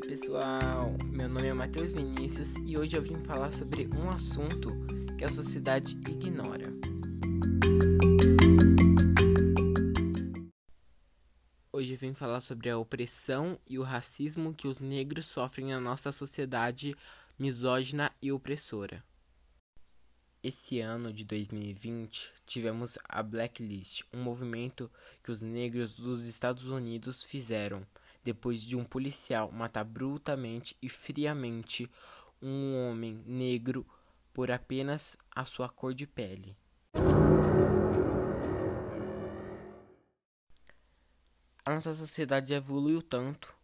pessoal, 0.00 0.96
meu 1.04 1.28
nome 1.28 1.46
é 1.46 1.54
Matheus 1.54 1.94
Vinícius 1.94 2.56
e 2.66 2.76
hoje 2.76 2.96
eu 2.96 3.02
vim 3.02 3.22
falar 3.22 3.52
sobre 3.52 3.86
um 3.96 4.10
assunto 4.10 4.68
que 5.16 5.24
a 5.24 5.30
sociedade 5.30 5.94
ignora. 6.10 6.72
Hoje 11.72 11.92
eu 11.92 11.98
vim 11.98 12.14
falar 12.14 12.40
sobre 12.40 12.68
a 12.68 12.76
opressão 12.76 13.56
e 13.64 13.78
o 13.78 13.84
racismo 13.84 14.52
que 14.52 14.66
os 14.66 14.80
negros 14.80 15.26
sofrem 15.26 15.68
na 15.68 15.80
nossa 15.80 16.10
sociedade 16.10 16.96
misógina 17.38 18.10
e 18.20 18.32
opressora. 18.32 19.04
Esse 20.42 20.80
ano 20.80 21.12
de 21.12 21.24
2020 21.24 22.32
tivemos 22.44 22.98
a 23.08 23.22
Blacklist, 23.22 24.02
um 24.12 24.20
movimento 24.20 24.90
que 25.22 25.30
os 25.30 25.42
negros 25.42 25.94
dos 25.94 26.26
Estados 26.26 26.64
Unidos 26.64 27.22
fizeram 27.22 27.86
depois 28.24 28.62
de 28.62 28.74
um 28.74 28.84
policial 28.84 29.52
matar 29.52 29.84
brutalmente 29.84 30.76
e 30.80 30.88
friamente 30.88 31.88
um 32.40 32.74
homem 32.74 33.22
negro 33.26 33.86
por 34.32 34.50
apenas 34.50 35.16
a 35.30 35.44
sua 35.44 35.68
cor 35.68 35.94
de 35.94 36.06
pele. 36.06 36.56
A 41.66 41.72
nossa 41.72 41.94
sociedade 41.94 42.52
evoluiu 42.52 43.00
tanto 43.00 43.54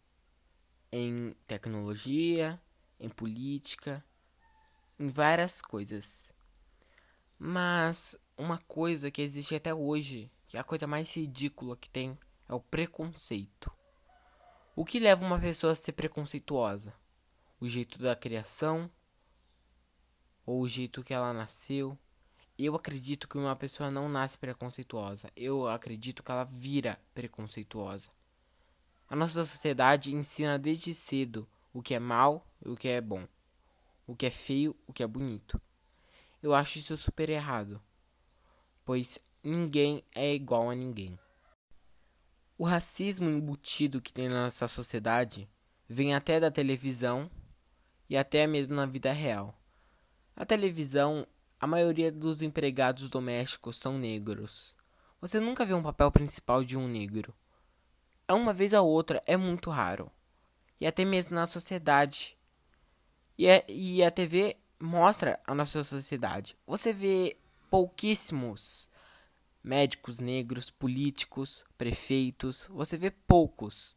em 0.91 1.35
tecnologia, 1.45 2.59
em 2.99 3.09
política, 3.09 4.03
em 4.99 5.07
várias 5.07 5.61
coisas. 5.61 6.33
Mas 7.37 8.17
uma 8.37 8.57
coisa 8.59 9.11
que 9.11 9.21
existe 9.21 9.55
até 9.55 9.73
hoje, 9.73 10.31
que 10.47 10.57
é 10.57 10.59
a 10.59 10.63
coisa 10.63 10.87
mais 10.87 11.11
ridícula 11.15 11.77
que 11.77 11.89
tem, 11.89 12.17
é 12.49 12.53
o 12.53 12.59
preconceito. 12.59 13.71
O 14.73 14.85
que 14.85 14.99
leva 14.99 15.25
uma 15.25 15.37
pessoa 15.37 15.73
a 15.73 15.75
ser 15.75 15.91
preconceituosa? 15.91 16.93
O 17.59 17.67
jeito 17.67 17.99
da 17.99 18.15
criação? 18.15 18.89
Ou 20.45 20.61
o 20.61 20.67
jeito 20.67 21.03
que 21.03 21.13
ela 21.13 21.33
nasceu? 21.33 21.97
Eu 22.57 22.73
acredito 22.73 23.27
que 23.27 23.37
uma 23.37 23.53
pessoa 23.53 23.91
não 23.91 24.07
nasce 24.07 24.37
preconceituosa. 24.37 25.29
Eu 25.35 25.67
acredito 25.67 26.23
que 26.23 26.31
ela 26.31 26.45
vira 26.45 26.97
preconceituosa. 27.13 28.11
A 29.09 29.15
nossa 29.15 29.45
sociedade 29.45 30.15
ensina 30.15 30.57
desde 30.57 30.93
cedo 30.93 31.45
o 31.73 31.81
que 31.81 31.93
é 31.93 31.99
mal 31.99 32.47
e 32.65 32.69
o 32.69 32.77
que 32.77 32.87
é 32.87 33.01
bom. 33.01 33.27
O 34.07 34.15
que 34.15 34.25
é 34.25 34.31
feio, 34.31 34.73
o 34.87 34.93
que 34.93 35.03
é 35.03 35.07
bonito. 35.07 35.61
Eu 36.41 36.53
acho 36.53 36.79
isso 36.79 36.95
super 36.95 37.29
errado. 37.29 37.81
Pois 38.85 39.19
ninguém 39.43 40.01
é 40.15 40.33
igual 40.33 40.69
a 40.69 40.75
ninguém. 40.75 41.19
O 42.61 42.63
racismo 42.63 43.27
embutido 43.27 43.99
que 43.99 44.13
tem 44.13 44.29
na 44.29 44.43
nossa 44.43 44.67
sociedade 44.67 45.49
vem 45.89 46.13
até 46.13 46.39
da 46.39 46.51
televisão 46.51 47.27
e 48.07 48.15
até 48.15 48.45
mesmo 48.45 48.75
na 48.75 48.85
vida 48.85 49.11
real. 49.11 49.59
Na 50.35 50.45
televisão, 50.45 51.25
a 51.59 51.65
maioria 51.65 52.11
dos 52.11 52.43
empregados 52.43 53.09
domésticos 53.09 53.79
são 53.79 53.97
negros. 53.97 54.77
Você 55.19 55.39
nunca 55.39 55.65
vê 55.65 55.73
um 55.73 55.81
papel 55.81 56.11
principal 56.11 56.63
de 56.63 56.77
um 56.77 56.87
negro. 56.87 57.33
É 58.27 58.33
uma 58.33 58.53
vez 58.53 58.73
ou 58.73 58.87
outra, 58.87 59.23
é 59.25 59.35
muito 59.35 59.71
raro. 59.71 60.11
E 60.79 60.85
até 60.85 61.03
mesmo 61.03 61.33
na 61.33 61.47
sociedade. 61.47 62.37
E, 63.39 63.47
é, 63.47 63.65
e 63.67 64.03
a 64.03 64.11
TV 64.11 64.55
mostra 64.79 65.39
a 65.47 65.55
nossa 65.55 65.83
sociedade. 65.83 66.55
Você 66.67 66.93
vê 66.93 67.39
pouquíssimos 67.71 68.90
médicos 69.63 70.19
negros, 70.19 70.69
políticos, 70.69 71.65
prefeitos, 71.77 72.67
você 72.71 72.97
vê 72.97 73.11
poucos. 73.11 73.95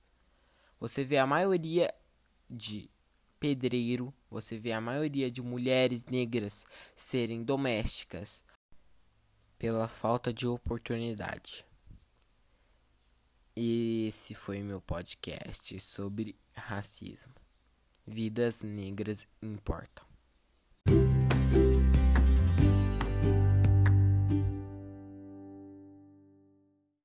Você 0.79 1.05
vê 1.05 1.19
a 1.19 1.27
maioria 1.27 1.93
de 2.49 2.91
pedreiro, 3.41 4.13
você 4.31 4.59
vê 4.59 4.73
a 4.73 4.81
maioria 4.81 5.31
de 5.31 5.43
mulheres 5.43 6.05
negras 6.07 6.67
serem 6.95 7.43
domésticas 7.43 8.45
pela 9.59 9.89
falta 9.89 10.33
de 10.33 10.47
oportunidade. 10.47 11.65
Esse 13.57 14.35
foi 14.35 14.63
meu 14.63 14.81
podcast 14.81 15.79
sobre 15.81 16.37
racismo. 16.55 17.35
Vidas 18.07 18.63
negras 18.63 19.27
importam. 19.41 20.14